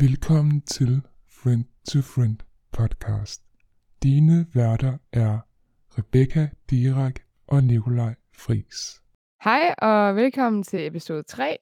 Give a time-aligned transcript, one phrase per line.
[0.00, 2.36] Velkommen til Friend to Friend
[2.72, 3.42] podcast.
[4.02, 5.38] Dine værter er
[5.98, 7.14] Rebecca Dirak
[7.46, 9.02] og Nikolaj Fris.
[9.44, 11.58] Hej og velkommen til episode 3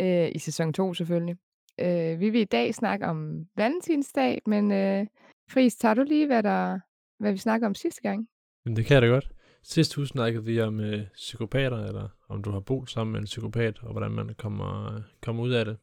[0.00, 1.36] øh, i sæson 2 selvfølgelig.
[1.80, 5.06] Øh, vi vil i dag snakke om valentinsdag, men øh,
[5.50, 6.78] Fris, tager du lige, hvad, der,
[7.18, 8.28] hvad vi snakker om sidste gang?
[8.64, 9.30] Men det kan jeg da godt.
[9.62, 13.26] Sidste uge snakkede vi om øh, psykopater, eller om du har boet sammen med en
[13.26, 15.76] psykopat, og hvordan man kommer, øh, kommer ud af det.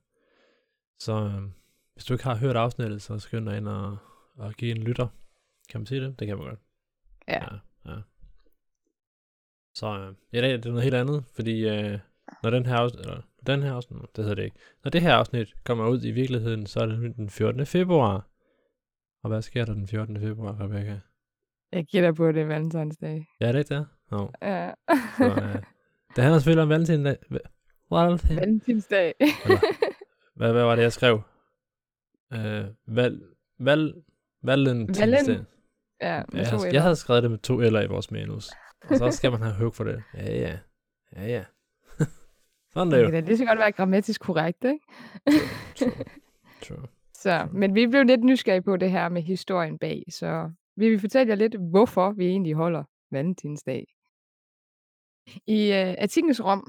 [0.99, 1.41] Så øh,
[1.93, 3.97] hvis du ikke har hørt afsnittet, så skynd dig ind og,
[4.37, 5.07] og give en lytter.
[5.69, 6.19] Kan man sige det?
[6.19, 6.59] Det kan man godt.
[7.27, 7.43] Ja.
[7.43, 7.59] Ja,
[7.91, 8.01] ja.
[9.73, 11.99] Så øh, i dag er det noget helt andet, fordi øh,
[12.43, 15.13] når den her, afsnit, eller den her afsnit, det hedder det ikke, når det her
[15.13, 17.65] afsnit kommer ud i virkeligheden, så er det den 14.
[17.65, 18.27] februar.
[19.23, 20.19] Og hvad sker der den 14.
[20.19, 20.99] februar, Rebecca?
[21.71, 23.27] Jeg gætter på, at det er valentinsdag.
[23.39, 23.87] Ja, det er ikke det?
[24.11, 24.31] Nå.
[24.41, 24.71] Ja.
[25.17, 25.61] Så, øh,
[26.15, 27.17] det handler selvfølgelig om valentinsdag.
[27.91, 28.35] Valentin.
[28.35, 29.13] valentinsdag.
[30.37, 31.21] Hvad, hvad var det, jeg skrev?
[32.33, 33.21] Øh, val,
[33.59, 33.93] val,
[34.43, 35.07] valentinsdag.
[35.07, 35.45] Valen-
[36.01, 36.73] ja, med jeg, to L'er.
[36.73, 38.49] jeg havde skrevet det med to L'er i vores manus.
[38.89, 40.03] Og så skal man have høg for det.
[40.13, 40.57] Ja, ja.
[41.15, 41.43] Ja, ja.
[42.73, 43.09] Sådan Det det jo.
[43.11, 44.79] kan da lige så godt være grammatisk korrekt, ikke?
[45.75, 45.91] True.
[46.63, 46.87] True.
[47.23, 50.99] Så, men vi blev lidt nysgerrige på det her med historien bag, så vi vil
[50.99, 53.85] fortælle jer lidt, hvorfor vi egentlig holder valentinsdag.
[55.47, 56.67] I øh, antikkens Rom,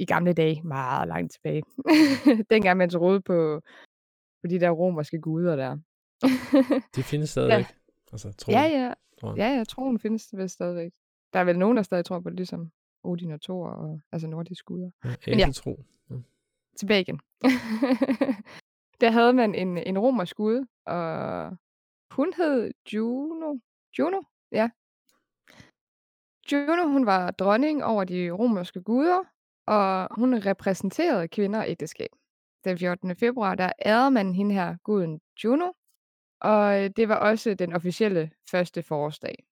[0.00, 1.62] i gamle dage, meget langt tilbage,
[2.50, 3.60] dengang man troede på,
[4.40, 5.78] på de der romerske guder der.
[6.96, 7.66] De findes stadigvæk.
[8.12, 8.70] Altså, ja, jeg.
[8.70, 9.38] ja, tror jeg.
[9.38, 10.92] ja, ja, troen findes vist stadigvæk.
[11.32, 12.70] Der er vel nogen, der stadig tror på det, ligesom
[13.04, 14.90] Odin og Thor, og, altså nordiske guder.
[15.04, 15.32] Ja, ja.
[15.32, 15.84] Æseltro.
[16.10, 16.16] Ja.
[16.76, 17.20] tilbage igen.
[19.00, 21.56] der havde man en, en romersk gud, og
[22.10, 23.58] hun hed Juno.
[23.98, 24.20] Juno?
[24.52, 24.70] Ja.
[26.52, 29.22] Juno, hun var dronning over de romerske guder,
[29.66, 32.08] og hun repræsenterede kvinder og ægteskab.
[32.64, 33.16] Den 14.
[33.16, 35.70] februar, der ærede man hende her, guden Juno,
[36.40, 39.44] og det var også den officielle første forårsdag.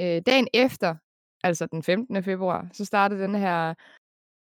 [0.00, 0.94] Øh, dagen efter,
[1.44, 2.22] altså den 15.
[2.22, 3.74] februar, så startede den her,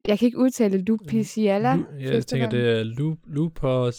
[0.07, 3.96] jeg kan ikke udtale Lupiciala Lu- jeg tænker, det er lu, lupus...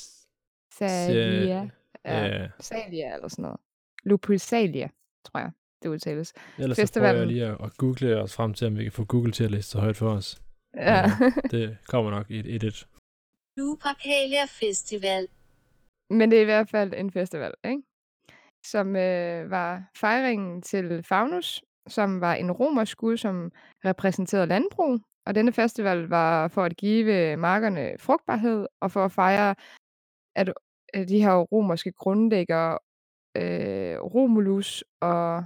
[0.72, 1.44] Salia.
[1.46, 1.68] Ja,
[2.04, 2.48] Ja.
[2.60, 3.60] Salia eller sådan noget.
[4.04, 4.88] Lupisalia,
[5.24, 5.50] tror jeg,
[5.82, 6.32] det udtales.
[6.58, 7.28] Ellers så prøver jeg Festivalen.
[7.28, 9.80] lige at google os frem til, om vi kan få Google til at læse så
[9.80, 10.42] højt for os.
[10.76, 11.04] Ja.
[11.50, 12.88] Det kommer nok i et, et.
[13.56, 15.28] Lupercalia Festival.
[16.10, 17.82] Men det er i hvert fald en festival, ikke?
[18.64, 23.52] Som øh, var fejringen til Faunus, som var en romersk gud, som
[23.84, 25.00] repræsenterede landbrug.
[25.26, 29.54] Og denne festival var for at give markerne frugtbarhed, og for at fejre,
[30.36, 30.52] at
[30.94, 32.78] øh, de her romerske grundlæggere,
[33.36, 35.44] øh, Romulus og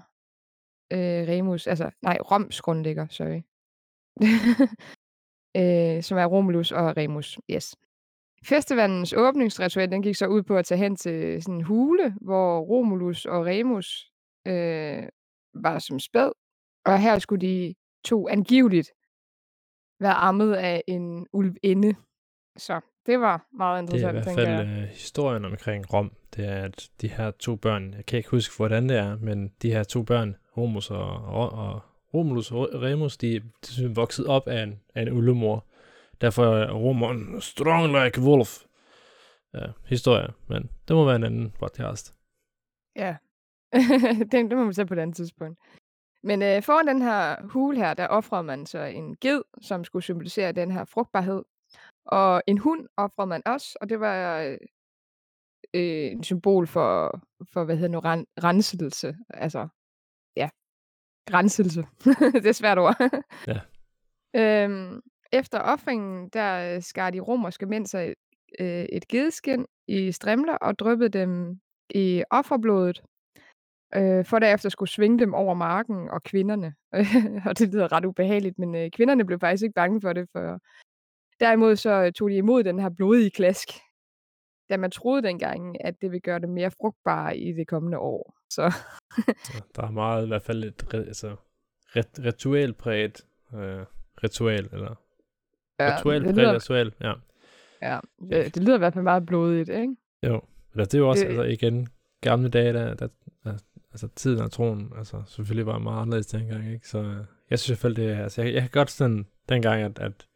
[0.92, 3.42] øh, Remus, altså nej, Roms grundlægger, sorry.
[5.56, 7.76] øh, som er Romulus og Remus, yes.
[8.44, 12.60] Festivalens åbningsritual, den gik så ud på at tage hen til sådan en hule, hvor
[12.60, 14.10] Romulus og Remus
[14.46, 15.02] øh,
[15.54, 16.30] var som spæd,
[16.84, 17.74] og her skulle de
[18.04, 18.90] to angiveligt
[20.00, 21.94] være ammet af en ulvinde.
[22.56, 24.82] Så det var meget Det er i interessant, hvert fald jeg.
[24.82, 26.12] øh, historien omkring Rom.
[26.36, 29.48] Det er, at de her to børn, jeg kan ikke huske, hvordan det er, men
[29.62, 31.80] de her to børn, Romus og, og, og
[32.16, 35.64] Romulus og Remus, de er de vokset op af en, af en ulvemor.
[36.20, 38.64] Derfor er romeren strong like wolf.
[39.54, 42.14] Ja, historie, men det må være en anden podcast.
[42.96, 43.16] Ja,
[44.30, 45.58] det, det må man tage på et andet tidspunkt.
[46.22, 50.02] Men øh, foran den her hule her, der offrede man så en ged, som skulle
[50.02, 51.42] symbolisere den her frugtbarhed.
[52.06, 54.40] Og en hund offrede man også, og det var
[55.74, 57.20] øh, en symbol for,
[57.52, 59.16] for hvad hedder nu, ren, renselse.
[59.30, 59.68] Altså,
[61.34, 61.86] renselse.
[62.42, 62.96] det er svært ord.
[63.46, 63.60] Ja.
[64.64, 65.00] øhm,
[65.32, 68.14] efter offringen, der øh, skar de romerske mænd sig
[68.58, 71.60] øh, et gedeskin i strimler og dryppede dem
[71.90, 73.02] i offerblodet,
[73.94, 76.74] øh, for derefter skulle svinge dem over marken og kvinderne.
[77.48, 80.60] og det lyder ret ubehageligt, men øh, kvinderne blev faktisk ikke bange for det, for
[81.40, 83.68] derimod så øh, tog de imod den her blodige klask,
[84.70, 88.35] da man troede dengang, at det ville gøre dem mere frugtbare i det kommende år.
[88.50, 88.72] Så
[89.76, 91.36] der er meget i hvert fald et altså,
[91.96, 93.84] rit, ritualpræget øh,
[94.24, 94.94] ritual, eller
[95.80, 97.12] ja, ritualpræget lyder, ritual, ja.
[97.82, 97.98] ja,
[98.30, 99.96] det, det lyder i hvert fald meget blodigt, ikke?
[100.22, 100.40] Jo,
[100.72, 101.88] eller det er jo også, Det- altså igen,
[102.20, 103.08] gamle dage, der, der,
[103.44, 103.58] der
[103.92, 106.88] altså tiden og troen, altså selvfølgelig var meget anderledes dengang, ikke?
[106.88, 107.16] Så øh,
[107.50, 110.26] jeg synes selvfølgelig, det er, altså jeg, jeg kan godt sådan, dengang, at, at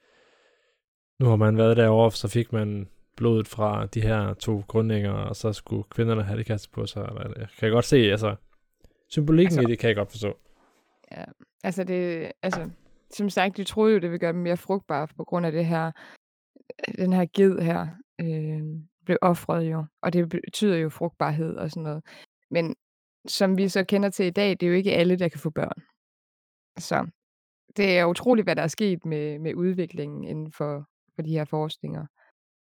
[1.21, 2.89] nu har man været derovre, så fik man
[3.21, 7.03] blodet fra de her to grundlægger, og så skulle kvinderne have det kastet på sig.
[7.03, 8.37] Eller, jeg kan godt se, altså,
[9.09, 10.39] symbolikken altså, i det kan jeg godt forstå.
[11.13, 11.25] Ja,
[11.65, 12.71] altså det, altså,
[13.11, 15.67] som sagt, de troede jo, det ville gøre dem mere frugtbare på grund af det
[15.67, 15.93] her,
[16.99, 17.89] den her ged her.
[18.21, 18.63] Øh,
[19.05, 22.03] blev offret jo, og det betyder jo frugtbarhed og sådan noget.
[22.51, 22.77] Men
[23.27, 25.51] som vi så kender til i dag, det er jo ikke alle, der kan få
[25.51, 25.83] børn.
[26.79, 27.07] Så
[27.77, 31.45] det er utroligt, hvad der er sket med, med udviklingen inden for, for de her
[31.45, 32.07] forskninger.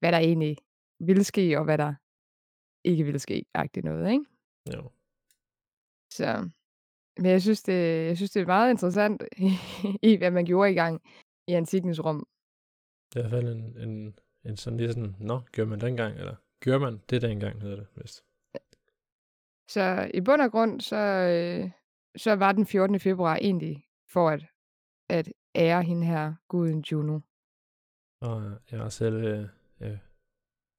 [0.05, 0.57] Hvad der egentlig
[1.01, 1.95] vil ske, og hvad der
[2.85, 4.25] ikke vil ske, agtigt noget, ikke?
[4.75, 4.91] Jo.
[6.11, 6.51] Så,
[7.17, 9.23] men jeg synes, det, jeg synes, det er meget interessant
[10.11, 11.03] i, hvad man gjorde i gang
[11.49, 12.27] i antikkens Rom.
[13.13, 16.19] Det er i hvert fald en, en, en sådan lige sådan, nå, gjorde man dengang,
[16.19, 18.25] eller gjorde man det dengang, hedder det vist.
[19.69, 21.71] Så i bund og grund, så, øh,
[22.17, 23.01] så var den 14.
[23.01, 24.47] februar egentlig for at,
[25.09, 27.21] at ære hende her, guden Juno.
[28.21, 29.49] Og jeg har selv øh,
[29.85, 29.99] ja,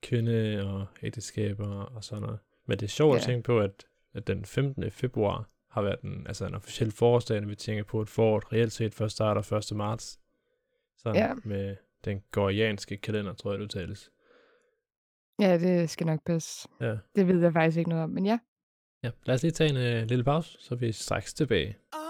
[0.03, 2.39] kvinde og ægteskaber og sådan noget.
[2.65, 3.17] Men det er sjovt ja.
[3.17, 4.91] at tænke på, at, at den 15.
[4.91, 8.71] februar har været en, altså en officiel forårsdag, når vi tænker på, at foråret reelt
[8.71, 9.77] set først starter 1.
[9.77, 10.19] marts.
[10.97, 11.33] Sådan Ja.
[11.43, 11.75] med
[12.05, 14.11] den gorianske kalender, tror jeg, det udtales.
[15.39, 16.69] Ja, det skal nok passe.
[16.81, 16.97] Ja.
[17.15, 18.39] Det ved jeg faktisk ikke noget om, men ja.
[19.03, 19.11] ja.
[19.25, 21.77] Lad os lige tage en øh, lille pause, så er vi straks tilbage.
[21.95, 22.04] I'm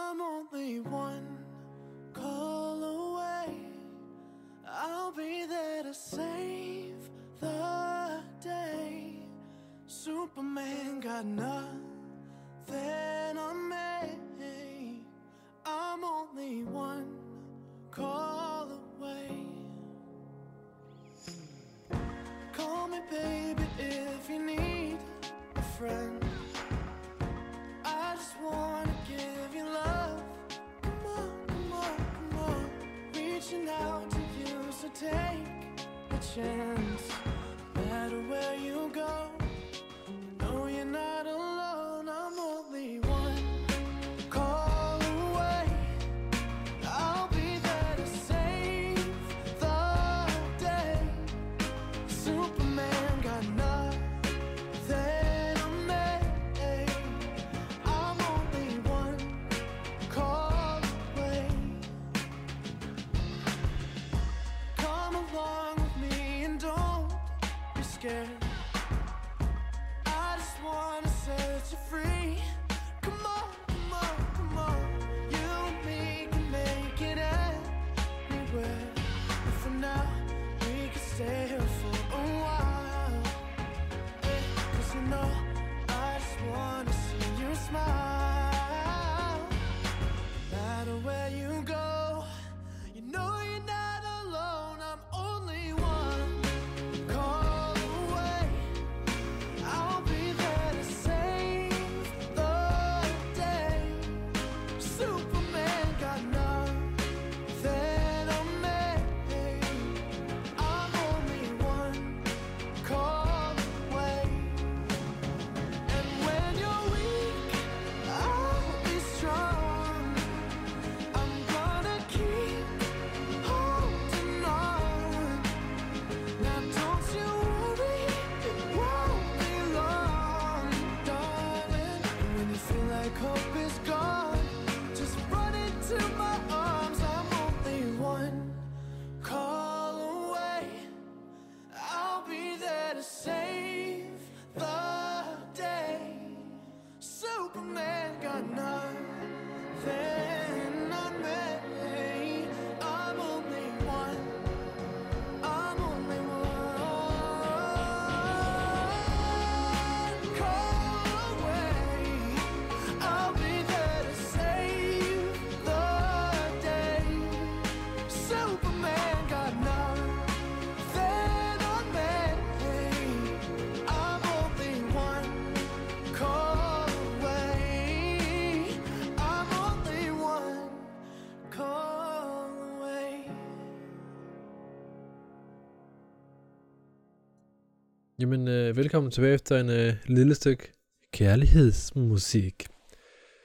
[188.20, 190.72] Jamen, øh, velkommen tilbage efter en øh, lille stykke
[191.14, 192.66] kærlighedsmusik.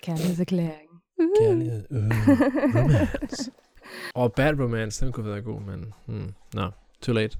[0.03, 0.91] Kærlighedserklæring.
[1.41, 1.85] Kærlighed.
[1.91, 2.11] Øh,
[2.75, 3.51] romance.
[4.15, 5.95] Og Bad Romance, den kunne være god, men...
[6.07, 6.71] Hmm, no,
[7.03, 7.39] too late.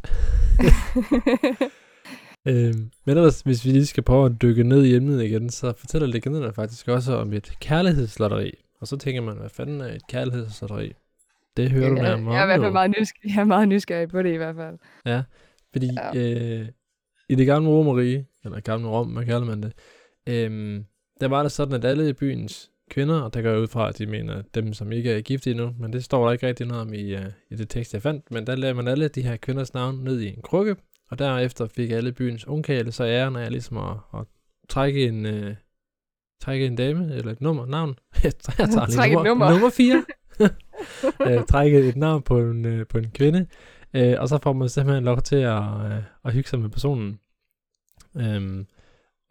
[2.49, 5.73] øhm, men ellers, hvis vi lige skal prøve at dykke ned i emnet igen, så
[5.77, 8.53] fortæller legenderne faktisk også om et kærlighedslotteri.
[8.81, 10.93] Og så tænker man, hvad fanden er et kærlighedslotteri?
[11.57, 13.69] Det hører du jeg, nærmere jeg er i hvert fald meget nysgerrig, jeg er meget
[13.69, 14.79] nysgerrig på det i hvert fald.
[15.73, 16.35] Fordi Ja.
[16.61, 16.69] øh,
[17.31, 19.73] i det gamle Romerige, eller gamle Rom, hvad kalder man det,
[20.29, 20.81] øh,
[21.21, 23.89] der var det sådan, at alle i byens kvinder, og der går jeg ud fra,
[23.89, 26.67] at de mener dem, som ikke er gift endnu, men det står der ikke rigtig
[26.67, 27.21] noget om i, uh,
[27.51, 30.21] i det tekst, jeg fandt, men der lagde man alle de her kvinders navn ned
[30.21, 30.77] i en krukke,
[31.11, 34.27] og derefter fik alle byens ungkale så æren af ligesom at, at
[34.69, 35.55] trække en, øh,
[36.41, 37.95] trække en dame, eller et nummer, navn.
[38.25, 39.51] jeg tager lige et nummer.
[39.51, 40.05] Nummer 4.
[41.39, 43.47] øh, trække et navn på en, på en kvinde.
[43.95, 47.21] Øh, og så får man simpelthen lov til at, øh, at hygge sig med personen.
[48.17, 48.67] Øhm,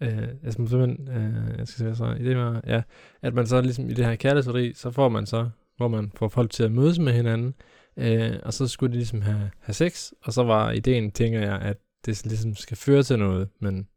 [0.01, 2.81] øh, jeg skal simpelthen, øh, jeg skal sige, så, i det med, ja,
[3.21, 6.27] at man så ligesom i det her kærlighedsværdi, så får man så, hvor man får
[6.27, 7.53] folk til at mødes med hinanden,
[7.97, 11.59] øh, og så skulle de ligesom have, have sex, og så var ideen, tænker jeg,
[11.61, 13.87] at det ligesom skal føre til noget, men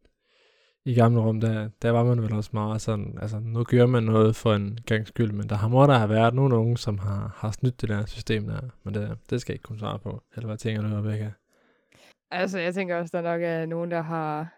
[0.84, 4.02] i gamle rum, der, der var man vel også meget sådan, altså nu gør man
[4.02, 6.98] noget for en gang skyld, men der har må der have været nogle unge, som
[6.98, 9.98] har, har snydt det der system der, men det, det skal jeg ikke kunne svare
[9.98, 11.32] på, eller hvad tænker du, Rebecca?
[12.30, 14.54] Altså, jeg tænker også, der nok er nogen, der har,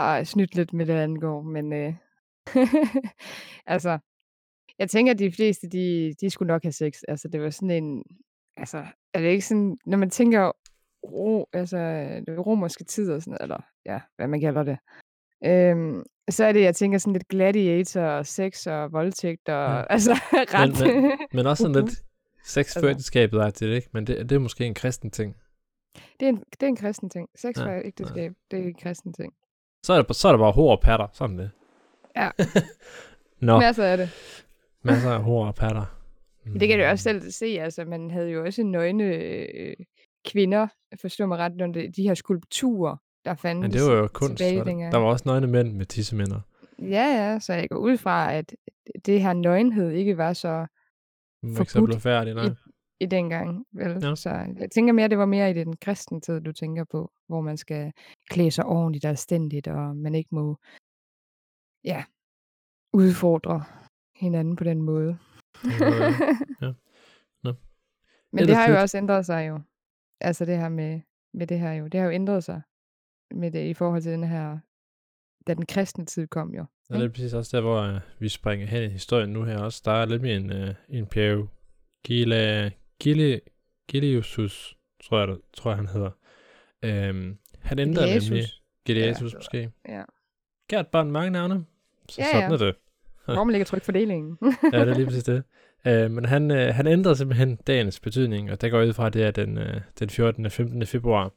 [0.00, 1.94] har snydt lidt med det angår, men øh,
[3.74, 3.98] altså,
[4.78, 7.00] jeg tænker, at de fleste, de, de skulle nok have sex.
[7.08, 8.02] Altså, det var sådan en,
[8.56, 10.52] altså, er det ikke sådan, når man tænker,
[11.04, 11.78] ro, altså,
[12.26, 14.78] det romerske tid og sådan noget, eller ja, hvad man kalder det,
[15.44, 19.82] øhm, så er det, jeg tænker sådan lidt gladiator, og sex og voldtægt, og Ja.
[19.94, 20.86] altså, ret.
[21.02, 21.94] Men, men også sådan lidt
[22.44, 22.80] sex Altså.
[22.80, 23.88] før ægteskabet er til det, ikke?
[23.92, 25.36] Men det, det er måske en kristen ting.
[26.20, 27.28] det, er en, det er en kristen ting.
[27.36, 29.32] Sex Ja, ægteskab, det er en kristen ting.
[29.82, 31.50] Så er det, så er det bare hår og patter, sådan det.
[32.16, 32.30] Ja.
[33.46, 34.10] Nå, Masser af det.
[34.82, 35.84] masser af hår og patter.
[36.44, 39.76] Men det kan du også selv se, altså man havde jo også nøgne øh,
[40.26, 40.66] kvinder,
[41.00, 44.42] forstår mig ret, når det, de her skulpturer, der fandtes Men det var jo kunst.
[44.42, 44.92] Var det?
[44.92, 46.40] Der var også nøgne mænd med tissemænder.
[46.78, 48.54] Ja, ja, så jeg går ud fra, at
[49.06, 50.66] det her nøgenhed ikke var så
[51.56, 52.50] Forbudt færdig, nej.
[53.00, 53.66] i dengang.
[53.72, 53.98] Vel?
[54.02, 54.14] Ja.
[54.14, 57.40] Så jeg tænker mere, det var mere i den kristne tid, du tænker på, hvor
[57.40, 57.92] man skal
[58.30, 60.56] klæde sig ordentligt og stændigt, og man ikke må
[61.84, 62.04] ja,
[62.92, 63.64] udfordre
[64.16, 65.18] hinanden på den måde.
[65.64, 65.86] Ja,
[66.66, 66.72] ja.
[67.42, 67.52] Nå.
[68.32, 68.82] Men Ellers det har jo fedt.
[68.82, 69.60] også ændret sig jo.
[70.20, 71.00] Altså det her med,
[71.34, 71.86] med det her jo.
[71.86, 72.62] Det har jo ændret sig
[73.34, 74.58] med det i forhold til den her,
[75.46, 76.64] da den kristne tid kom jo.
[76.90, 79.58] Ja, det er præcis også der, hvor uh, vi springer hen i historien nu her
[79.58, 79.82] også.
[79.84, 81.46] Der er lidt mere en, uh, en Piero
[82.04, 83.40] Gila, Gile,
[83.88, 86.10] Giliusus, tror jeg, tror jeg han hedder.
[87.10, 88.30] Um, han ændrede Jesus.
[88.30, 88.46] nemlig
[88.84, 89.38] Giliasus Ja.
[89.38, 89.70] måske.
[89.88, 90.02] Ja.
[90.68, 91.64] Gært barn mange navne.
[92.08, 92.54] Så Ja, sådan ja.
[92.54, 92.74] er det.
[93.34, 94.38] Hvor man ligger tryk fordelingen.
[94.72, 95.42] ja, det er lige præcis det.
[95.86, 99.14] Uh, men han, uh, han ændrede simpelthen dagens betydning, og der går ud fra, at
[99.14, 99.64] det er den, uh,
[99.98, 100.46] den 14.
[100.46, 100.86] og 15.
[100.86, 101.32] februar.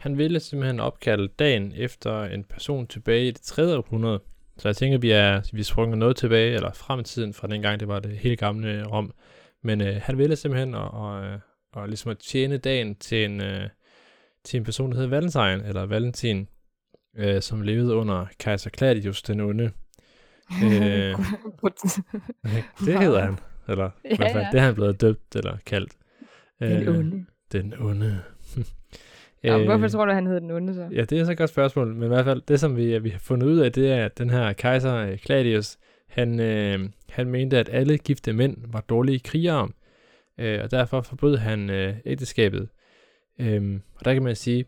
[0.00, 3.76] Han ville simpelthen opkalde dagen efter en person tilbage i det 3.
[3.76, 4.20] århundrede.
[4.58, 7.48] Så jeg tænker, vi er, vi er sprunget noget tilbage, eller frem i tiden, fra
[7.48, 9.12] dengang det var det helt gamle Rom.
[9.62, 11.40] Men uh, han ville simpelthen at, og,
[11.72, 13.68] og ligesom at tjene dagen til en, uh,
[14.44, 16.48] til en person, der hedder Valentin, eller Valentin,
[17.18, 19.70] uh, som levede under kejser Claudius den onde.
[20.64, 21.18] Øh,
[22.86, 23.38] det hedder han.
[23.68, 24.50] Eller i Ja, hvert fald, ja.
[24.52, 25.92] det er han blevet døbt eller kaldt.
[26.60, 27.26] Den Øh, onde.
[27.52, 28.22] Den onde.
[29.44, 30.88] Ja, Øh, hvorfor tror du, han hed den onde så?
[30.92, 31.94] Ja, det er så et godt spørgsmål.
[31.94, 34.18] Men i hvert fald, det som vi, vi har fundet ud af, det er, at
[34.18, 35.78] den her kejser øh, Claudius,
[36.08, 36.78] han, øh,
[37.08, 39.68] han mente, at alle gifte mænd var dårlige krigere.
[40.38, 42.68] Øh, og derfor forbød han øh, ægteskabet.
[43.40, 44.64] Øh, og der kan man sige,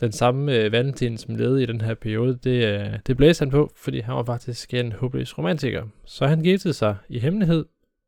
[0.00, 3.50] den samme øh, Valentin, som levede i den her periode, det, øh, det blæste han
[3.50, 5.86] på, fordi han var faktisk en håbløs romantiker.
[6.04, 7.64] Så han giftede sig i hemmelighed.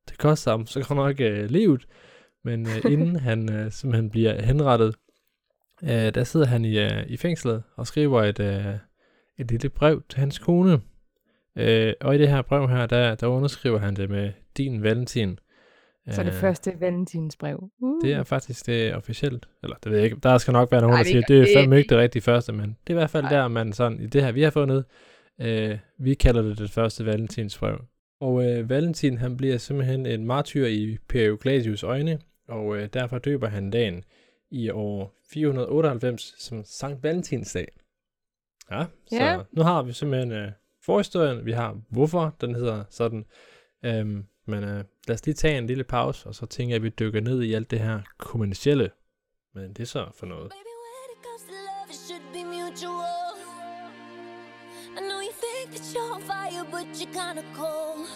[0.08, 1.86] Det kostede ham så godt nok øh, livet.
[2.44, 4.94] Men øh, inden han øh, simpelthen bliver henrettet,
[5.82, 8.74] øh, der sidder han i, øh, i fængslet og skriver et, øh,
[9.38, 10.80] et lille brev til hans kone.
[11.56, 15.38] Øh, og i det her brev her, der, der underskriver han det med din Valentin.
[16.10, 17.70] Så det Øh, første valentinsbrev.
[17.80, 18.04] Uh.
[18.04, 19.48] det er faktisk det officielt.
[19.62, 20.16] Eller det ved jeg ikke.
[20.22, 22.68] Der skal nok være nogen, der siger, det er fandme ikke det rigtige første, men
[22.68, 23.30] det er i hvert fald Ej.
[23.30, 24.84] der, man sådan, i det her, vi har fundet,
[25.40, 27.80] øh, vi kalder det det første valentinsbrev.
[28.20, 33.48] Og øh, Valentin, han bliver simpelthen en martyr i Periclasius øjne, og øh, derfor døber
[33.48, 34.04] han dagen
[34.50, 37.68] i år 498 som Sankt Valentinsdag.
[38.70, 39.40] Ja, så Ja.
[39.52, 43.24] nu har vi simpelthen øh, forhistorien, vi har hvorfor den hedder sådan.
[43.84, 46.82] Øhm, men øh, lad os lige tage en lille pause, og så tænker jeg, at
[46.82, 48.90] vi dykker ned i alt det her kommercielle.
[49.54, 50.50] Men det er så for noget.
[50.50, 53.30] Baby, when it comes to love, it should be mutual.
[54.98, 58.06] I know you think that you're on fire, but you're kinda cold.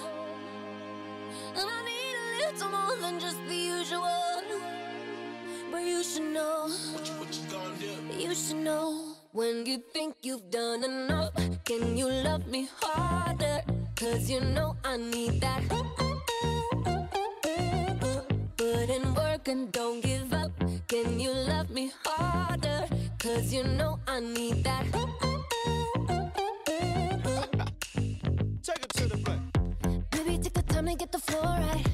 [1.58, 4.37] And I need a little more than just the usual.
[5.70, 6.68] But you should know.
[6.92, 8.18] What you, what you gonna do?
[8.18, 9.14] You should know.
[9.32, 11.34] When you think you've done enough,
[11.64, 13.60] can you love me harder?
[13.94, 15.62] Cause you know I need that.
[18.56, 20.50] Put in work and don't give up.
[20.88, 22.86] Can you love me harder?
[23.18, 24.86] Cause you know I need that.
[28.62, 30.10] Take it to the bank.
[30.10, 31.86] Baby, take the time to get the floor right.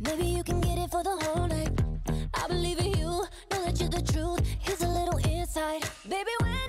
[0.00, 1.59] Maybe you can get it for the whole night
[3.80, 4.40] you the truth.
[4.60, 6.30] Here's a little insight, baby.
[6.40, 6.59] When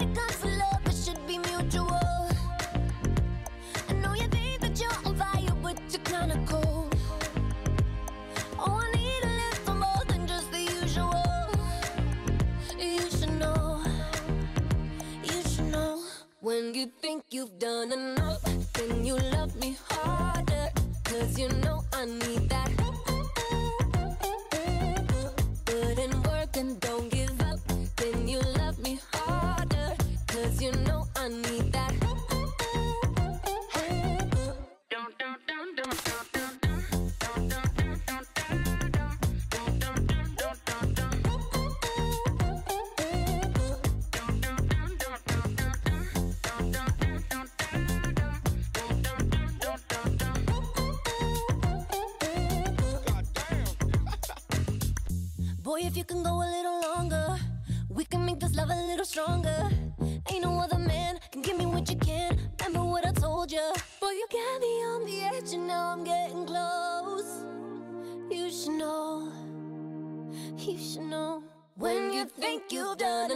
[72.41, 73.30] think you've done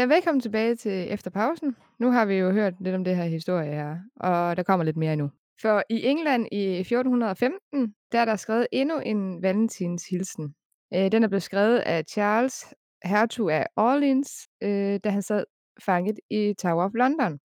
[0.00, 1.76] Ja, velkommen tilbage til efter pausen.
[1.98, 4.96] Nu har vi jo hørt lidt om det her historie her, og der kommer lidt
[4.96, 5.30] mere endnu.
[5.62, 10.54] For i England i 1415, der er der skrevet endnu en valentins hilsen.
[10.94, 15.44] Øh, den er blevet skrevet af Charles, hertug af Orleans, øh, da han sad
[15.84, 17.38] fanget i Tower of London.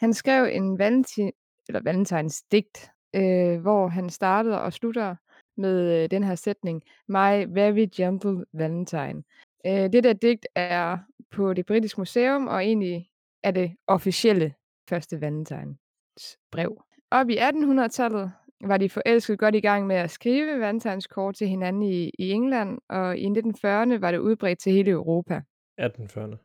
[0.00, 1.32] Han skrev en valentin,
[1.68, 5.16] eller valentines digt, øh, hvor han startede og slutter
[5.56, 9.22] med øh, den her sætning, My very gentle valentine.
[9.66, 10.98] Øh, det der digt er
[11.30, 13.10] på det britiske museum, og egentlig
[13.42, 14.54] er det officielle
[14.88, 16.82] første valentines brev.
[17.10, 21.82] Op i 1800-tallet var de forelskede godt i gang med at skrive valentineskort til hinanden
[21.82, 25.34] i, i England, og i 1940'erne var det udbredt til hele Europa.
[25.78, 26.38] 1840.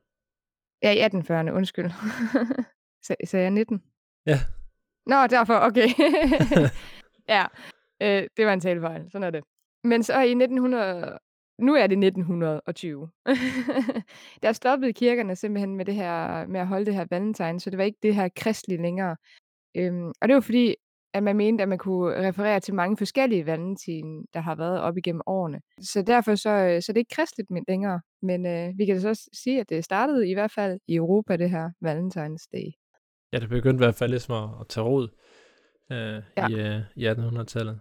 [0.83, 1.91] Ja, i 1840'erne, undskyld.
[3.07, 3.83] Sag, sagde jeg 19?
[4.25, 4.39] Ja.
[5.05, 5.87] Nå, derfor, okay.
[7.35, 7.45] ja,
[8.01, 9.43] øh, det var en talefejl, sådan er det.
[9.83, 11.17] Men så i 1900,
[11.61, 13.09] nu er det 1920.
[14.43, 17.77] der stoppede kirkerne simpelthen med det her, med at holde det her valentine, så det
[17.77, 19.15] var ikke det her kristelige længere.
[19.77, 20.75] Øhm, og det var fordi,
[21.13, 24.97] at man mente, at man kunne referere til mange forskellige valentin, der har været op
[24.97, 25.61] igennem årene.
[25.81, 28.01] Så derfor så, øh, så det er ikke kristeligt men- længere.
[28.21, 31.35] Men øh, vi kan da så sige, at det startede i hvert fald i Europa,
[31.37, 32.71] det her Valentine's Day.
[33.33, 35.07] Ja, det begyndte i hvert fald ligesom at, at tage rod
[35.91, 36.47] øh, Ja.
[36.47, 37.79] i, øh, i 1800-tallet.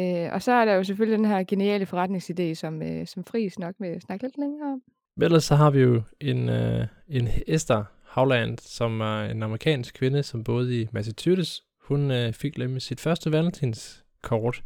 [0.00, 3.58] Øh, og så er der jo selvfølgelig den her geniale forretningsidé, som, øh, som Friis
[3.58, 4.82] nok vil snakke lidt længere om.
[5.16, 9.94] Men ellers så har vi jo en, øh, en Esther Howland, som er en amerikansk
[9.94, 11.62] kvinde, som boede i Massachusetts.
[11.82, 14.62] Hun øh, fik nemlig sit første valentinskort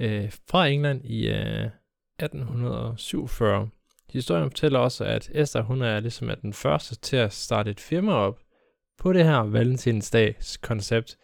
[0.00, 1.70] øh, fra England i øh,
[2.22, 3.68] 1847.
[4.12, 7.80] Historien fortæller også, at Esther hun er ligesom er den første til at starte et
[7.80, 8.38] firma op
[8.98, 11.18] på det her valentinsdags koncept.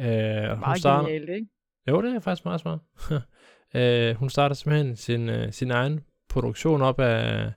[0.00, 0.06] Øh,
[0.50, 1.46] og hun starter, genialt, ikke?
[1.88, 2.78] Jo, det er faktisk meget smart.
[3.76, 7.52] øh, hun starter simpelthen sin, øh, sin egen produktion op af,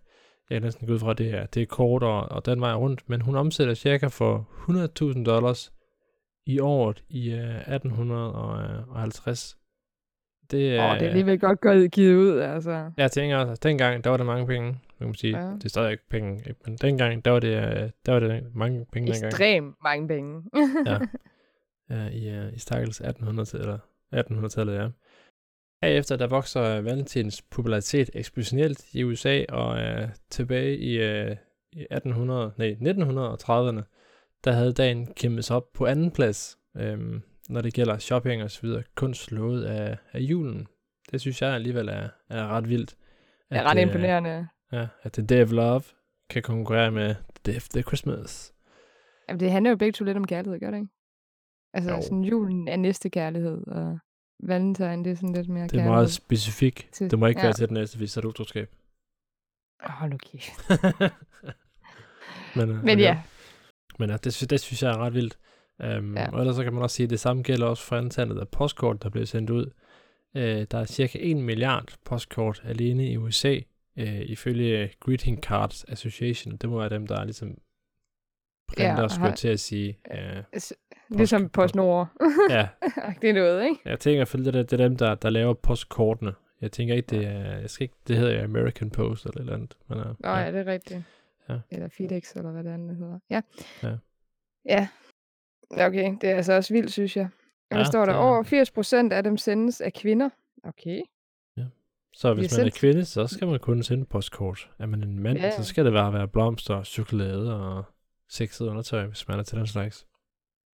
[0.49, 3.09] jeg er næsten gået fra, det er, det er kort og, og den vej rundt,
[3.09, 4.49] men hun omsætter cirka for
[5.13, 5.73] 100.000 dollars
[6.45, 9.57] i året i øh, 1850.
[10.51, 12.91] Det, Åh, det er øh, alligevel godt gået givet ud, altså.
[12.97, 15.37] Jeg tænker også, at dengang, der var det mange penge, kan man sige.
[15.37, 15.45] Ja.
[15.45, 16.59] Det er stadig ikke penge, ikke?
[16.65, 19.25] men dengang, der var det, øh, der var det mange penge dengang.
[19.25, 20.43] Ekstremt mange penge.
[20.85, 20.99] Ja.
[21.95, 23.77] ja, i, uh, i stakkels 1800-tallet, eller
[24.13, 24.89] 1800-tallet, ja.
[25.83, 31.37] Herefter der vokser Valentins popularitet eksponentielt i USA, og uh, tilbage i, uh,
[31.71, 33.83] i 1800, nej, 1930'erne,
[34.43, 38.51] der havde dagen kæmpet sig op på anden plads, øhm, når det gælder shopping og
[38.51, 40.67] så videre, kun slået af, af julen.
[41.11, 42.95] Det synes jeg alligevel er, er ret vildt.
[43.49, 44.47] Det er ret øh, imponerende.
[44.71, 45.81] Ja, at The Day of Love
[46.29, 48.53] kan konkurrere med The Day of the Christmas.
[49.29, 50.94] Jamen, det handler jo begge to lidt om kærlighed, gør det ikke?
[51.75, 52.01] Altså, Jo.
[52.01, 53.99] sådan julen er næste kærlighed, og
[54.43, 55.91] valentine, det er sådan lidt mere Det er kærlighed.
[55.91, 56.87] meget specifikt.
[56.93, 57.45] til- Det må ikke ja.
[57.45, 58.69] være til den næste, hvis så er utroskab.
[59.85, 60.51] Åh, Hold nu kæft.
[62.55, 63.21] men, øh, Men ja,
[63.99, 65.37] Men ja, det, det synes jeg er ret vildt.
[65.83, 66.21] Um, Ja.
[66.21, 66.31] ja.
[66.31, 68.47] Og ellers så kan man også sige, at det samme gælder også for antallet af
[68.49, 69.65] postkort, der bliver sendt ud.
[70.35, 73.59] Uh, der er cirka 1 milliard postkort alene i USA,
[73.99, 76.57] uh, ifølge Greeting Cards Association.
[76.57, 77.57] Det må være dem, der er ligesom
[78.67, 79.97] printer, Ja, ja, skulle jeg til at sige.
[80.11, 80.73] Uh, altså,
[81.09, 82.07] ligesom Post- PostNord.
[82.49, 82.67] ja,
[83.21, 83.81] det er noget, ikke?
[83.85, 87.07] jeg tænker selvfølgelig, det, er- det er dem, der, der laver postkortene Jeg tænker ikke,
[87.07, 87.57] det er...
[87.59, 89.77] Jeg skal ikke, det hedder American Post eller et eller andet.
[89.89, 91.03] Men, uh, Nå ja, ja det er rigtigt.
[91.49, 91.59] Ja.
[91.71, 93.19] Eller FedEx, eller hvad det andet hedder.
[93.29, 93.41] Ja.
[93.83, 93.95] Ja.
[94.65, 94.87] Ja.
[95.77, 97.25] Ja, Okay, det er altså også vildt, synes jeg.
[97.71, 100.29] Og der Ja, står der, det er- over 80 procent af dem sendes af kvinder.
[100.63, 101.01] Okay.
[102.17, 104.71] Så Vi hvis man er sendt- kvinde, så skal man kun sende postkort.
[104.79, 105.51] Er man en mand, Ja.
[105.51, 107.83] så skal det bare være blomster, chokolade og
[108.29, 110.07] sexet undertøj, hvis man er til den slags.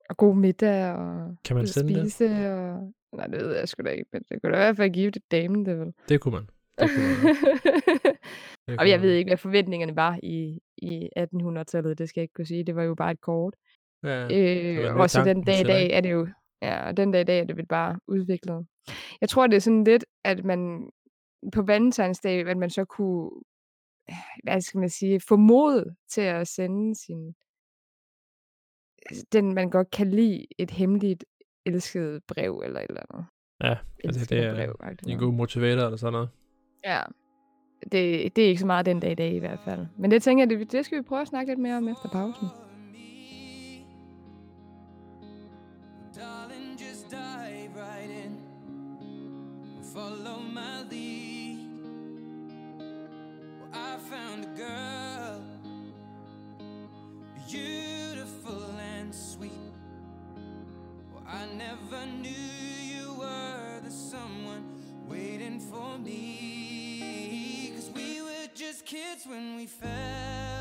[0.09, 2.11] Og god middag, og Kan man sende det?
[2.11, 2.93] spise, og...
[3.13, 5.11] Nej, det ved jeg sgu da ikke, men det kunne da i hvert fald give
[5.11, 5.93] det damen, det vel.
[6.09, 6.49] Det kunne man.
[6.79, 7.35] Det kunne man.
[8.67, 9.17] Det og jeg ved man.
[9.17, 12.63] ikke, hvad forventningerne var i, i 1800-tallet, det skal jeg ikke kunne sige.
[12.63, 13.55] Det var jo bare et kort.
[14.03, 16.27] Ja, det Øh, og så den dag i dag er det jo,
[16.61, 18.65] ja, og den dag i dag er det vel bare udviklet.
[19.21, 20.89] Jeg tror, det er sådan lidt, at man
[21.53, 23.31] på valentinsdag, at man så kunne,
[24.43, 27.35] hvad skal man sige, få mod til at sende sin,
[29.33, 31.25] den man godt kan lide, et hemmeligt
[31.65, 33.25] elsket brev eller et eller andet.
[33.63, 34.75] Ja, altså det er brev,
[35.07, 36.29] en god motivator eller sådan noget.
[36.85, 37.01] Ja.
[37.91, 39.87] Det, det er ikke så meget den dag i dag i hvert fald.
[39.97, 42.09] Men det tænker jeg, det, det skal vi prøve at snakke lidt mere om efter
[42.09, 42.47] pausen.
[49.93, 51.10] Follow my lead.
[53.81, 55.41] I found a girl,
[57.49, 59.51] beautiful and sweet.
[61.11, 64.63] Well, I never knew you were the someone
[65.07, 67.73] waiting for me.
[67.75, 70.60] Cause we were just kids when we fell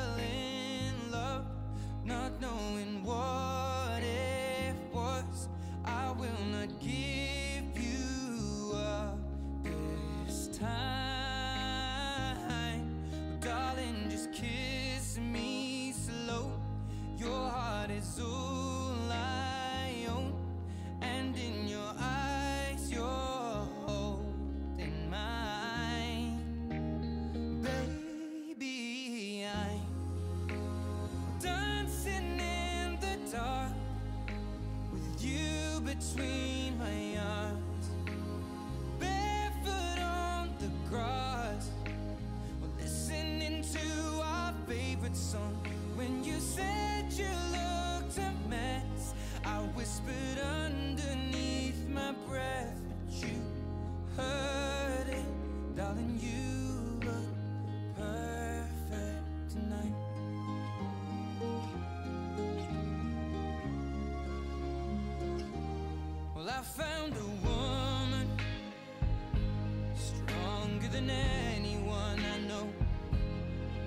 [71.01, 71.11] than
[71.57, 72.69] anyone I know.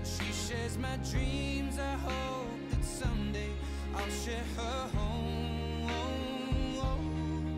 [0.04, 1.78] She shares my dreams.
[1.80, 3.49] I hope that someday
[3.95, 5.89] I'll share her home.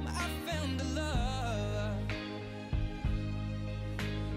[0.08, 1.98] I found a love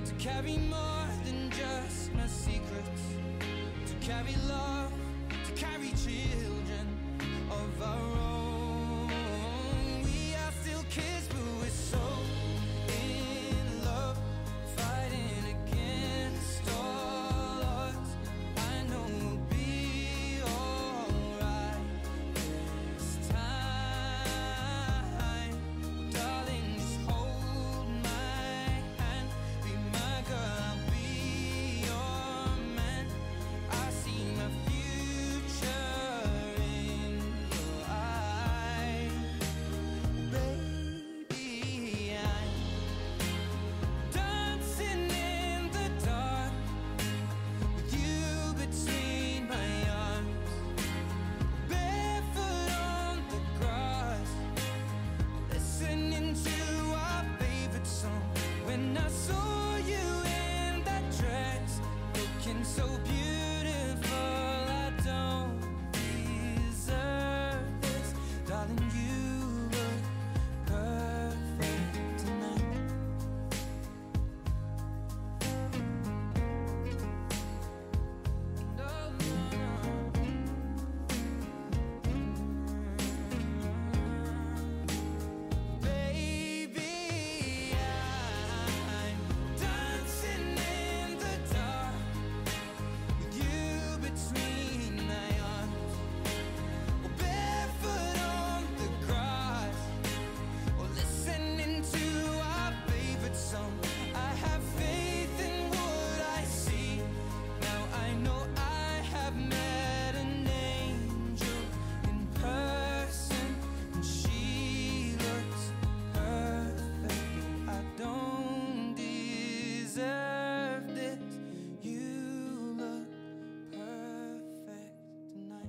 [0.05, 3.03] to carry more than just my secrets,
[3.87, 4.93] to carry love,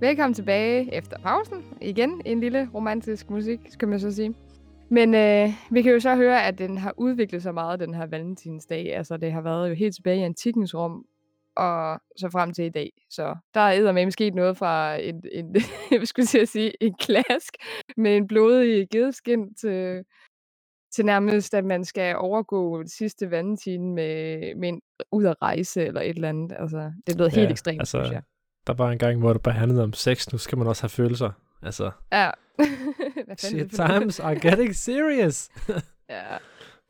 [0.02, 1.66] velkommen tilbage efter pausen.
[1.82, 4.36] Igen en lille romantisk musik, skal man så sige.
[4.90, 8.06] Men øh, vi kan jo så høre, at den har udviklet sig meget, den her
[8.06, 8.96] valentinsdag.
[8.96, 11.06] Altså, det har været jo helt tilbage i antikkens rum,
[11.56, 12.92] og så frem til i dag.
[13.10, 15.46] Så der er med sket noget fra en, en
[15.90, 17.54] hvad skulle jeg sige, en klask
[17.98, 20.04] med en blodig gedeskin til,
[20.96, 24.82] til nærmest, at man skal overgå det sidste valentin med, med en,
[25.12, 26.56] ud at rejse eller et eller andet.
[26.60, 28.22] Altså, det er blevet helt ekstremt, altså, synes jeg.
[28.68, 30.32] Der var en gang, hvor det bare handlede om sex.
[30.32, 31.32] Nu skal man også have følelser.
[31.64, 32.30] Altså, Ja.
[33.26, 35.50] Hvad shit times are getting serious.
[36.10, 36.38] Ja.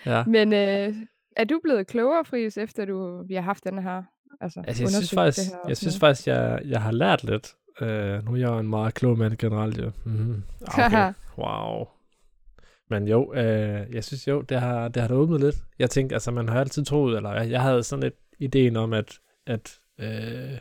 [0.06, 0.24] ja.
[0.26, 0.96] Men øh,
[1.36, 4.04] er du blevet klogere, Friis, efter du, vi har haft den her?
[4.42, 6.92] Altså, Altså, jeg synes faktisk, det her og jeg sådan synes faktisk, jeg, jeg har
[6.92, 7.54] lært lidt.
[7.82, 7.88] Uh,
[8.26, 9.92] nu er jeg jo en meget klog mand generelt, jo.
[10.04, 10.44] Mm-hmm.
[10.62, 11.14] Okay.
[11.44, 11.86] wow.
[12.90, 15.56] Men jo, øh, jeg synes jo, det har, det har da åbnet lidt.
[15.80, 18.94] Jeg tænkte, altså man har altid troet, eller jeg, jeg havde sådan lidt ideen om,
[18.94, 20.58] at, at øh,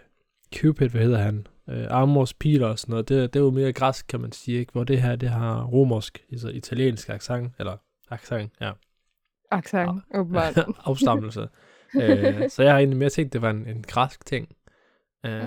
[0.57, 1.47] Cupid, hvad hedder han?
[1.69, 4.59] Øh, Amors piler og sådan noget, det, det er jo mere græsk, kan man sige,
[4.59, 4.73] ikke?
[4.73, 7.77] Hvor det her, det har romersk, altså italiensk accent, eller
[8.11, 8.73] accent, ja.
[9.51, 10.59] Accent, åbenbart.
[10.85, 11.49] afstammelse.
[11.95, 14.49] øh, så jeg har egentlig mere tænkt, det var en, en græsk ting.
[15.27, 15.43] Øh,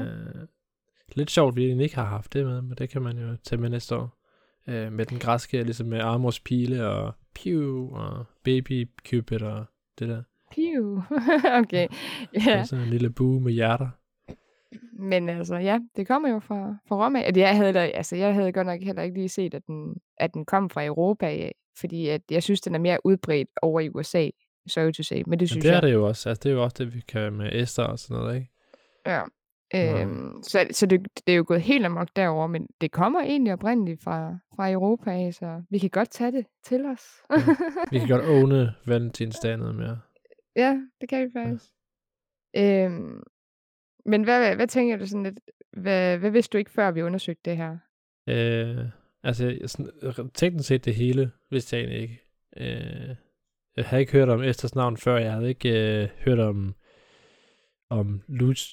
[1.16, 3.62] Lidt sjovt, vi egentlig ikke har haft det med, men det kan man jo tage
[3.62, 4.18] med næste år.
[4.68, 9.66] Øh, med den græske, ligesom med Amors pile og Pew og Baby Cupid og
[10.00, 10.24] det der.
[10.52, 11.04] Piu.
[11.62, 11.88] okay.
[12.34, 12.52] Ja.
[12.52, 13.90] Ja, Og så en lille bue med hjerter.
[14.94, 17.32] Men altså, ja, det kommer jo fra, fra Rom af.
[17.36, 20.34] Jeg havde, da- altså, jeg havde godt nok heller ikke lige set, at den, at
[20.34, 23.90] den kom fra Europa af, fordi at jeg synes, den er mere udbredt over i
[23.90, 24.30] USA,
[24.68, 25.82] sorry to say, men det Men synes det er jeg.
[25.84, 26.30] det jo også.
[26.30, 28.52] Altså, det er jo også det, vi kan med Esther og sådan noget, ikke?
[29.06, 29.22] Ja.
[29.76, 33.54] Øhm, så så det, det er jo gået helt amok derover, men det kommer egentlig
[33.54, 37.02] oprindeligt fra, fra Europa af, så vi kan godt tage det til os.
[37.92, 40.00] Vi kan godt åne valentinsdag noget mere.
[40.56, 41.66] Ja, det kan vi faktisk.
[42.58, 43.24] Øhm,
[44.06, 45.40] men hvad, hvad, tænker du sådan lidt,
[45.74, 47.78] hvad, hvad vidste du ikke, før vi undersøgte det her?
[48.28, 48.86] Øh,
[49.24, 52.22] altså, sådan, øh, teknisk set det hele vidste jeg egentlig ikke.
[52.58, 53.16] Øh,
[53.78, 55.18] jeg havde ikke hørt om Esthers navn før.
[55.18, 56.76] Jeg havde ikke øh, hørt om
[57.90, 58.68] om Luz.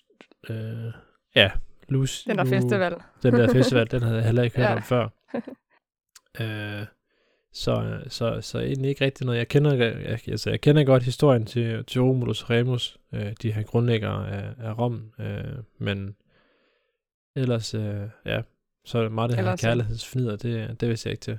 [0.51, 0.93] Øh,
[1.35, 1.51] ja,
[1.88, 2.25] Luz.
[2.25, 2.95] Den der Lu- festival.
[3.23, 4.77] Den der festival, den havde jeg heller ikke hørt Ja.
[4.77, 5.09] om før.
[6.41, 6.87] Øh,
[7.53, 9.39] så, så, så egentlig ikke rigtig noget.
[9.39, 13.53] Jeg kender, jeg, altså, jeg kender godt historien til, til Romulus og Remus, øh, de
[13.53, 16.17] her grundlæggere af, af Rom, øh, men
[17.37, 18.43] ellers, øh, ja,
[18.85, 21.39] så er det meget det her Ellers, kærlighedsfnider, det, det vidste jeg ikke til.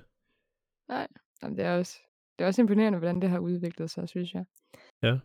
[1.44, 2.00] Jamen, det, er også,
[2.38, 4.46] det er også imponerende, hvordan det har udviklet sig, synes jeg.
[5.04, 5.18] Ja.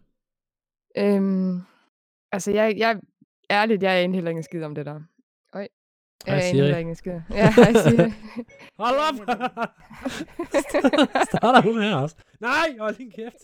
[0.96, 1.60] Øhm,
[2.32, 3.00] altså, jeg, jeg,
[3.50, 5.00] ærligt, jeg er egentlig heller ikke skid om det der.
[6.26, 6.56] Hej, er Siri.
[6.60, 7.12] heller ikke en skid.
[7.30, 8.10] Ja, hej Siri.
[8.82, 9.14] Hold op!
[11.30, 12.16] Starter hun her også?
[12.40, 13.36] Nej, hold din kæft.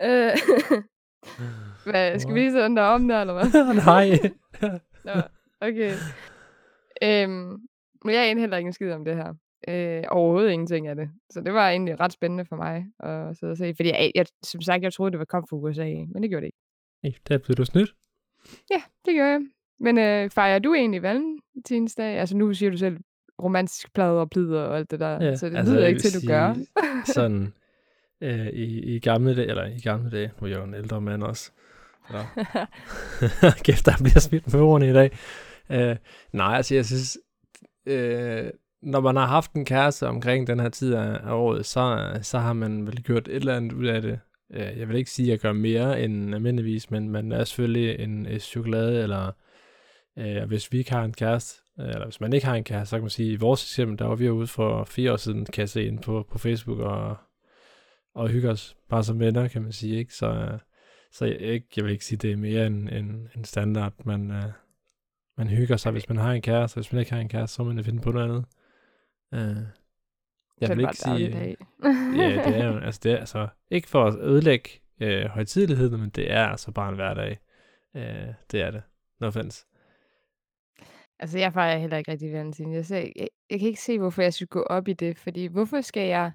[0.06, 0.32] øh,
[1.84, 3.74] hvad, skal vi lige sådan der om der, eller hvad?
[3.74, 4.10] Nej.
[5.04, 5.12] Nå,
[5.60, 5.92] okay.
[7.02, 7.58] Øhm,
[8.04, 9.34] men jeg er egentlig heller ikke en skid om det her.
[9.68, 11.10] Øh, overhovedet ingenting af det.
[11.30, 13.74] Så det var egentlig ret spændende for mig at sidde og se.
[13.76, 16.40] Fordi jeg, jeg, som sagt, jeg troede, det var kom fra USA, men det gjorde
[16.40, 16.58] det ikke.
[17.02, 17.94] Hey, der blev du snydt.
[18.70, 19.40] Ja, det gør jeg.
[19.80, 22.18] Men øh, fejrer du egentlig valentinsdag?
[22.18, 22.98] Altså nu siger du selv
[23.42, 25.24] romantisk plade og plider og alt det der.
[25.24, 26.54] Ja, så det altså, lyder ikke til, du gør.
[27.04, 27.52] sådan
[28.22, 31.00] øh, i, i gamle dage, eller i gamle dage, nu er jeg jo en ældre
[31.00, 31.50] mand også.
[32.10, 32.18] Nå.
[33.64, 35.10] Kæft, der bliver smidt med ordene i dag.
[35.70, 35.96] Øh,
[36.32, 37.18] nej, altså jeg synes,
[37.86, 38.50] øh,
[38.82, 42.38] når man har haft en kæreste omkring den her tid af, af året, så, så
[42.38, 44.20] har man vel gjort et eller andet ud af det.
[44.50, 48.00] Øh, jeg vil ikke sige, at jeg gør mere end almindeligvis, men man er selvfølgelig
[48.00, 49.32] en, en chokolade, eller
[50.18, 52.90] øh, hvis vi ikke har en kæreste, øh, eller hvis man ikke har en kæreste,
[52.90, 55.44] så kan man sige, i vores eksempel, der var vi ude for fire år siden,
[55.44, 57.16] kan jeg se ind på, på Facebook, og,
[58.14, 60.14] og hygge os bare som venner, kan man sige, ikke?
[60.14, 60.58] Så,
[61.12, 64.30] så jeg, ikke, jeg vil ikke sige, det er mere end, en, en standard, man,
[64.30, 64.52] øh,
[65.38, 67.64] man hygger sig, hvis man har en kæreste, hvis man ikke har en kæreste, så
[67.64, 68.44] må man finde på noget andet.
[69.34, 69.62] Øh,
[70.60, 71.56] jeg er vil ikke sige,
[72.22, 74.70] ja, det er jo, altså, det er, altså, ikke for at ødelægge
[75.00, 77.38] øh, højtideligheden, men det er altså bare en hverdag.
[77.96, 78.82] Øh, det er det.
[79.20, 79.66] No offense.
[81.18, 82.74] Altså, jeg fejrer heller ikke rigtig valentine.
[82.74, 85.46] Jeg, ser, jeg, jeg kan ikke se, hvorfor jeg skulle gå op i det, fordi
[85.46, 86.32] hvorfor skal jeg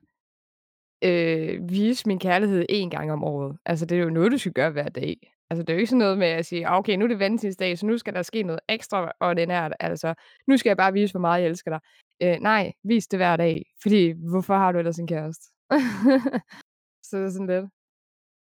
[1.04, 3.58] øh, vise min kærlighed én gang om året?
[3.66, 5.35] Altså, det er jo noget, du skal gøre hver dag.
[5.50, 7.20] Altså, det er jo ikke sådan noget med at sige, "Ah, okay, nu er det
[7.20, 9.74] valentinsdag, så nu skal der ske noget ekstra ordinært.
[9.80, 10.14] Altså,
[10.48, 11.80] nu skal jeg bare vise, hvor meget jeg elsker dig.
[12.24, 15.44] Øh, nej, vis det hver dag, fordi hvorfor har du ellers en kæreste?
[17.08, 17.66] så det er sådan lidt.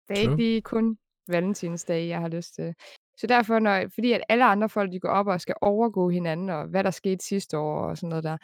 [0.07, 2.75] Det er ikke lige kun valentinsdag, jeg har lyst til.
[3.19, 6.49] Så derfor, når, fordi at alle andre folk, de går op og skal overgå hinanden,
[6.49, 8.37] og hvad der skete sidste år og sådan noget der,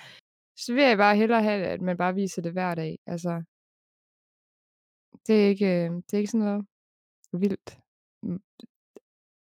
[0.57, 2.99] så vil jeg bare hellere have, at man bare viser det hver dag.
[3.07, 3.43] Altså,
[5.27, 6.65] det er ikke, øh, det er ikke sådan noget
[7.33, 7.82] vildt.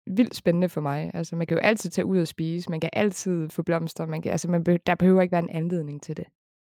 [0.06, 1.10] Vildt spændende for mig.
[1.14, 4.22] Altså, man kan jo altid tage ud og spise, man kan altid få blomster, man
[4.22, 6.24] kan, altså, man be, der behøver ikke være en anledning til det.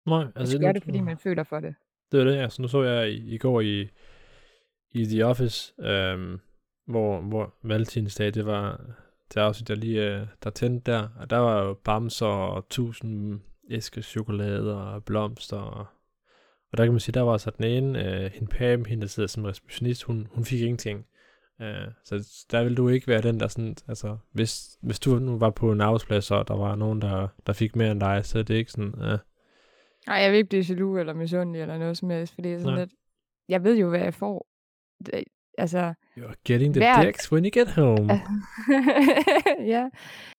[0.06, 1.76] Nej, Man altså skal nu, gøre det, fordi man føler for det.
[2.12, 3.90] Det er det, altså nu så jeg i, i går i,
[4.92, 6.40] i The Office, øhm,
[6.88, 8.82] hvor, hvor Valentinsdag, det var
[9.34, 13.40] det afsnit, der lige øh, der tændte der, og der var jo bamser og tusind
[13.70, 15.86] æsker chokolade og blomster, og,
[16.72, 19.08] og der kan man sige, der var så den ene, øh, hende Pam, hende der
[19.08, 21.06] sidder som receptionist, hun, hun fik ingenting.
[21.62, 25.38] Øh, så der vil du ikke være den, der sådan, altså, hvis, hvis du nu
[25.38, 28.40] var på en arbejdsplads, og der var nogen, der, der fik mere end dig, så
[28.40, 29.20] er det ikke sådan, øh,
[30.08, 32.60] Nej, jeg vil ikke blive jaloux eller misundelig eller noget som helst, fordi det er
[32.60, 32.80] sådan Nej.
[32.84, 32.94] lidt,
[33.50, 34.48] jeg ved jo, hvad jeg får.
[35.06, 35.24] Det,
[35.58, 38.14] altså, you're getting the Hvert- dicks when you get home.
[39.74, 39.90] ja,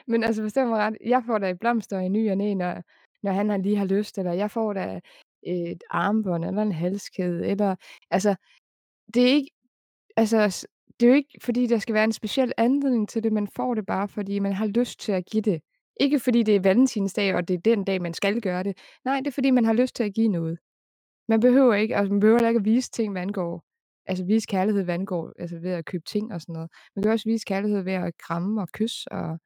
[0.06, 2.82] men altså forstå mig ret, jeg får da et blomster i ny og næ, når,
[3.22, 5.00] når han lige har lyst, eller jeg får da
[5.42, 7.76] et armbånd, eller en halskæde, eller,
[8.10, 8.34] altså,
[9.14, 9.50] det er ikke,
[10.16, 10.66] altså,
[11.00, 13.74] det er jo ikke, fordi der skal være en speciel anledning til det, man får
[13.74, 15.60] det bare, fordi man har lyst til at give det.
[16.00, 18.78] Ikke fordi det er valentinsdag, og det er den dag, man skal gøre det.
[19.04, 20.58] Nej, det er fordi, man har lyst til at give noget.
[21.28, 23.64] Man behøver ikke, altså man behøver ikke at vise ting, hvad angår,
[24.06, 26.70] altså vise kærlighed, hvad angår, altså ved at købe ting og sådan noget.
[26.96, 29.38] Man kan også vise kærlighed ved at kramme og kysse og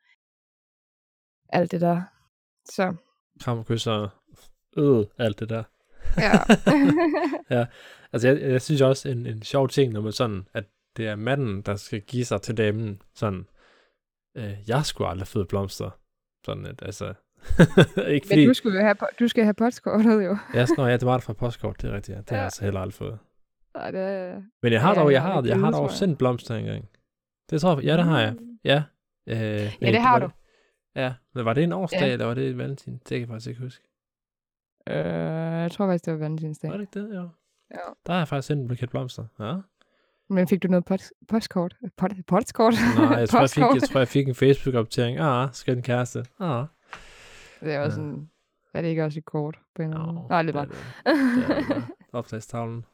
[1.49, 2.03] alt det der.
[2.65, 2.95] Så,
[3.41, 4.09] Kram og kys og
[4.77, 5.63] øh, alt det der.
[7.51, 7.67] ja.
[8.13, 10.65] Altså, jeg, jeg synes også, en, en sjov ting, når man sådan, at
[10.97, 13.47] det er manden, der skal give sig til damen, sådan,
[14.37, 15.91] øh, jeg skulle aldrig føde blomster.
[16.47, 17.05] Sådan at, altså,
[18.15, 20.37] ikke fordi, Men du skulle jo have, du skal have postkortet jo.
[20.55, 22.21] ja, sådan, ja, det var det fra postkort, det er rigtigt, ja.
[22.21, 22.41] Det har Ja.
[22.41, 23.19] jeg altså heller aldrig fået.
[23.75, 24.45] Nej, det.
[24.63, 26.89] Men jeg har dog, jeg har har, jeg har dog sendt blomster engang.
[27.51, 28.37] Det tror jeg, ja, det har jeg.
[28.65, 28.83] Ja.
[29.29, 29.37] Øh,
[29.83, 30.31] ja, det har du.
[30.97, 32.13] Ja, men var det en årsdag, Ja.
[32.13, 32.93] eller var det et valentin?
[32.95, 33.85] Det kan jeg faktisk ikke huske.
[34.89, 34.97] Øh,
[35.63, 36.71] jeg tror faktisk, det var valentinsdag.
[36.71, 37.15] Var det ikke det?
[37.17, 37.29] Jo.
[37.71, 37.81] Ja.
[38.07, 39.25] Der har jeg faktisk sendt en buket blomster.
[39.41, 39.55] Ja.
[40.31, 41.77] Men fik du noget post, postkort?
[41.97, 42.75] Pot, postkort?
[42.99, 45.19] Nej, jeg tror, jeg fik, jeg tror, jeg fik en Facebook-opdatering.
[45.21, 46.25] Ah, skal en kæreste.
[46.41, 46.65] Ah.
[47.61, 48.07] Det er også Ja.
[48.07, 48.29] sådan...
[48.75, 49.91] Er det ikke også et kort på en?
[49.91, 50.79] Nå, Nej, lidt det er meget.
[51.39, 51.49] det.
[51.49, 51.85] Det er det.
[52.13, 52.85] Opslagstavlen.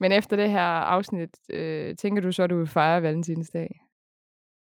[0.00, 3.80] Men efter det her afsnit, øh, tænker du så, at du vil fejre valentinsdag?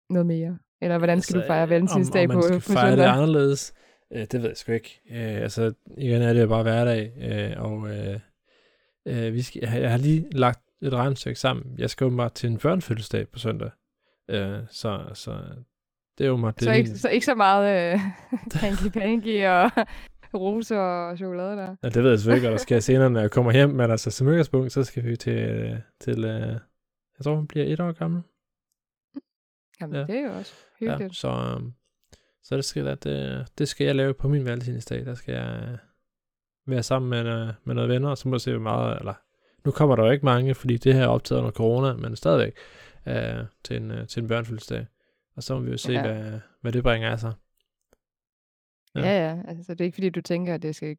[0.09, 0.57] Noget mere?
[0.81, 2.97] Eller hvordan skal du fejre valentinsdag Altså, om, om på, man på skal fejre det
[2.97, 3.13] søndag?
[3.13, 3.73] anderledes,
[4.13, 5.01] øh, det ved jeg sgu ikke.
[5.11, 8.19] Øh, altså, igen er det jo bare hverdag, øh, og øh,
[9.07, 11.75] øh, vi skal, jeg har lige lagt et regnstykke sammen.
[11.77, 13.71] Jeg skal jo bare til en børnefødselsdag på søndag.
[14.29, 15.31] Øh, så, så
[16.17, 16.53] det er jo mig.
[16.59, 17.99] Så ikke, så ikke så meget øh,
[18.59, 19.71] panky panky og
[20.33, 21.75] roser og chokolade der.
[21.83, 24.11] Ja, det ved jeg selvfølgelig ikke, der sker senere, når jeg kommer hjem, men altså
[24.11, 26.39] som udgangspunkt, så skal vi til, øh, til øh,
[27.17, 28.21] jeg tror, hun bliver et år gammel.
[29.81, 29.99] Jamen, Ja.
[30.01, 30.05] ja.
[30.07, 31.15] det er jo også Ja, hyggeligt.
[31.15, 31.73] så, øhm,
[32.43, 35.05] så det skal, at, det, det skal jeg lave på min valentinsdag.
[35.05, 35.77] Der skal jeg øh,
[36.67, 39.13] være sammen med, øh, med nogle venner, og så må jeg se, hvor meget, eller
[39.67, 42.53] nu kommer der jo ikke mange, fordi det her er optaget under corona, men stadigvæk
[43.07, 44.85] øh, til, en, øh, til en børnefødselsdag.
[45.35, 46.01] Og så må vi jo se, Ja.
[46.01, 47.33] hvad, hvad det bringer af sig.
[48.95, 49.27] Ja, Ja.
[49.29, 49.41] ja.
[49.47, 50.97] Altså, det er ikke fordi, du tænker, at det skal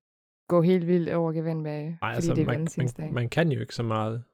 [0.48, 3.52] gå helt vildt over gevind med, Nej, fordi altså, det er man, man, man kan
[3.52, 4.24] jo ikke så meget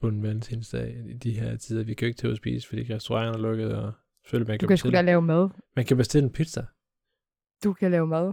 [0.00, 1.84] på en valentinsdag i de her tider.
[1.84, 3.92] Vi kan jo ikke til at spise, fordi restauranterne er lukket, og
[4.24, 5.48] selvfølgelig man du kan, kan bestille, lave mad.
[5.76, 6.64] man kan bestille en pizza.
[7.64, 8.32] Du kan lave mad.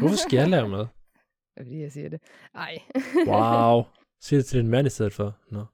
[0.00, 0.86] Hvorfor skal jeg lave mad?
[1.58, 2.20] Fordi, jeg siger det.
[2.54, 2.78] Ej.
[3.26, 3.84] Wow.
[4.20, 5.38] Sig det til din mand i stedet for.
[5.50, 5.64] Nå.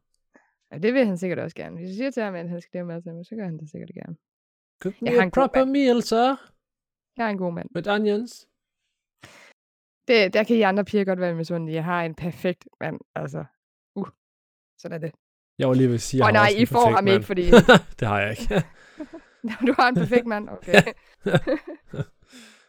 [0.72, 1.76] ja, det vil han sikkert også gerne.
[1.76, 3.58] Hvis du siger til ham, at han skal lave mad til mig, så gør han
[3.58, 4.16] det sikkert gerne.
[4.82, 6.36] Cook Jeg me har a en proper meal, sir.
[7.16, 7.68] Jeg er en god mand.
[7.74, 8.48] With onions.
[10.08, 11.74] Det, der kan I andre piger godt være misundelige.
[11.74, 13.00] Jeg har en perfekt mand.
[13.14, 13.44] Altså,
[13.94, 14.08] uh.
[14.78, 15.12] Sådan er det.
[15.58, 17.14] Jeg var lige ved at sige, Åh jeg oh, har nej, I får ham mand.
[17.14, 17.42] ikke, fordi
[18.00, 18.54] det har jeg ikke.
[19.66, 20.48] du har en perfekt mand.
[20.56, 20.82] Okay.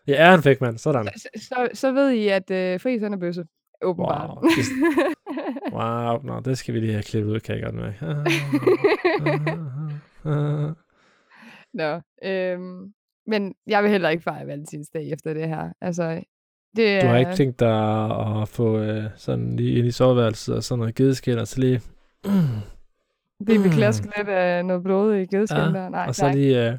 [0.07, 0.77] jeg er en perfekt mand.
[0.77, 1.09] Sådan.
[1.17, 3.45] så, så, så ved I, at øh, Friis han er bøsse.
[3.83, 4.29] Åbenbart.
[4.29, 4.49] Wow.
[5.73, 6.21] Wow.
[6.23, 7.93] Nå, det skal vi lige have klippet ud, kan jeg godt med.
[11.73, 12.93] Nå, øhm,
[13.27, 15.69] men jeg vil heller ikke fejre valentinsdag efter det her.
[15.81, 16.21] Altså,
[16.75, 18.05] det Du har er- ikke tænkt dig
[18.41, 21.81] at få øh, sådan lige ind i soveværelset og sådan noget gedeskin, og så lige...
[23.47, 23.69] Det vil Mm.
[23.71, 25.89] klaske lidt af noget blod i gedeskin Ja, der.
[25.89, 26.35] Nej, og så nej.
[26.35, 26.67] lige...
[26.71, 26.77] Øh.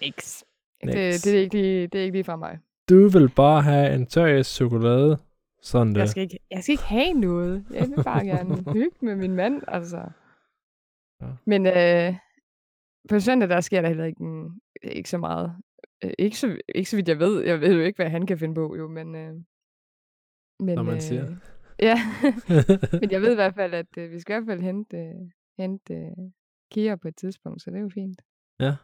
[0.00, 0.44] Niks.
[0.84, 0.94] Det,
[1.24, 2.58] det, er ikke lige, det er ikke lige fra mig.
[2.88, 5.18] du vil bare have en tør chokolade.
[5.66, 6.00] Sådan det.
[6.00, 7.66] Jeg skal, ikke, jeg skal ikke have noget.
[7.70, 10.10] Jeg vil bare gerne hygge med min mand, altså.
[11.22, 11.26] Ja.
[11.44, 12.14] Men øh,
[13.08, 15.56] på søndag, der sker der heller ikke, en, ikke så meget.
[16.04, 17.44] Øh, ikke, så, ikke så vidt jeg ved.
[17.44, 19.14] Jeg ved jo ikke, hvad han kan finde på, jo, men...
[19.14, 19.34] Øh,
[20.60, 21.24] men Når man siger.
[21.30, 21.36] Øh,
[21.82, 21.96] ja,
[23.00, 25.30] men jeg ved i hvert fald, at øh, vi skal i hvert fald hente, øh,
[25.58, 26.30] hente øh,
[26.72, 28.22] Kira på et tidspunkt, så det er jo fint.
[28.60, 28.76] Ja.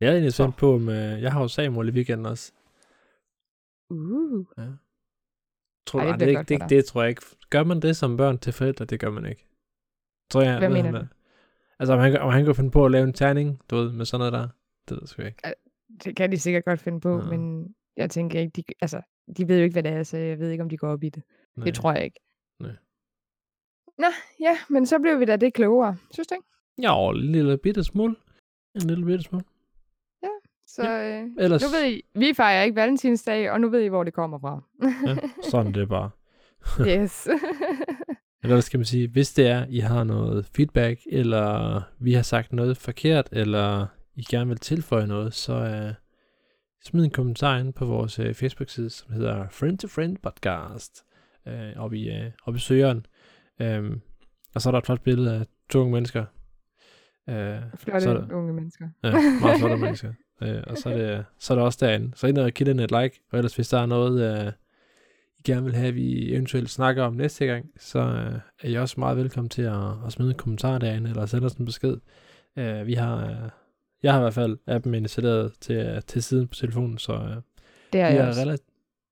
[0.00, 2.52] Jeg er egentlig spændt på, om øh, jeg har jo Samuel i weekenden også.
[3.90, 4.46] Uh.
[4.58, 4.62] Ja.
[5.86, 7.22] Tror, Ej, det det, bliver det, det, tror jeg ikke.
[7.50, 8.84] Gør man det som børn til forældre?
[8.84, 9.46] Det gør man ikke.
[10.30, 11.06] Tror jeg, Hvad mener han du?
[11.78, 14.04] Altså, om han, om han kunne finde på at lave en terning, du ved, med
[14.04, 14.48] sådan noget der.
[14.88, 15.54] Det ved jeg ikke.
[16.04, 17.24] Det kan de sikkert godt finde på, Ja.
[17.24, 19.00] men jeg tænker ikke, de, altså,
[19.36, 21.02] de ved jo ikke, hvad det er, så jeg ved ikke, om de går op
[21.04, 21.22] i det.
[21.56, 21.64] Nej.
[21.64, 22.20] Det tror jeg ikke.
[22.60, 22.76] Nej.
[23.98, 24.06] Nå,
[24.40, 26.46] ja, men så blev vi da det klogere, synes du ikke?
[26.82, 28.16] Ja, en lille bitte smule.
[28.74, 29.44] En lille bitte smule.
[30.66, 34.04] Så øh, Ellers, nu ved I, vi fejrer ikke valentinsdag, og nu ved I, hvor
[34.04, 34.62] det kommer fra.
[35.06, 35.16] ja,
[35.50, 36.10] sådan er det bare.
[37.02, 37.28] yes.
[38.42, 42.52] Eller skal man sige, hvis det er, I har noget feedback, eller vi har sagt
[42.52, 45.54] noget forkert, eller I gerne vil tilføje noget, så
[45.88, 45.94] uh,
[46.84, 51.04] smid en kommentar ind på vores uh, Facebook-side, som hedder Friend to Friend Podcast,
[51.46, 53.06] uh, oppe, i, uh, oppe i søgeren.
[53.60, 54.00] Um,
[54.54, 56.24] og så er der et flot billede af to unge mennesker.
[57.26, 57.34] Uh,
[57.76, 58.88] Flotte så er unge mennesker.
[59.04, 59.10] ja,
[59.40, 60.12] meget flotte mennesker.
[60.42, 62.12] Uh, og så er, det, så er det også derinde.
[62.16, 64.52] Så ind og giv den et like, og ellers hvis der er noget, uh,
[65.38, 68.74] I gerne vil have, at vi eventuelt snakker om næste gang, så uh, er I
[68.74, 71.96] også meget velkommen til at, at smide en kommentar derinde, eller sende os en besked.
[72.56, 73.48] Uh, vi har, uh,
[74.02, 77.20] jeg har i hvert fald appen installeret til, til siden på telefonen, så uh,
[77.92, 78.68] Det er vi jeg er relativt...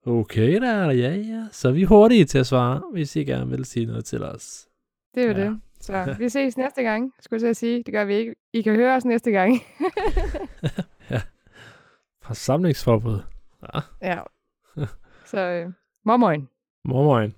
[0.07, 1.45] Okay der, ja ja.
[1.53, 4.67] Så er vi hurtige til at svare, hvis I gerne vil sige noget til os.
[5.15, 5.45] Det er jo Ja.
[5.45, 5.61] det.
[5.83, 7.83] Så vi ses næste gang, skulle jeg til at sige.
[7.83, 8.35] Det gør vi ikke.
[8.53, 9.53] I kan høre os næste gang.
[12.25, 13.21] Fra samlingsforbud.
[13.75, 13.81] Ja.
[14.03, 14.19] ja.
[15.25, 15.73] Så øh,
[16.05, 16.49] mormorgen.
[16.85, 17.35] Mormorgen.